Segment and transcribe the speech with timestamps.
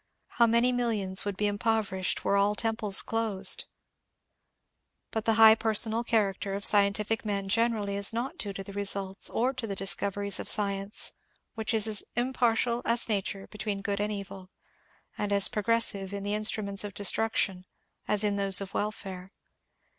[0.29, 3.65] How many mil lions would be impoverished were all temples closed?
[5.11, 9.29] But the high personal character of scientific men generally is not due to the results
[9.29, 11.13] or to the discoveries of science,
[11.53, 14.49] which is as impartial as nature between good and evil,
[15.19, 17.67] and as pro gressive in the instruments of destruction
[18.07, 19.29] as in those of welfare.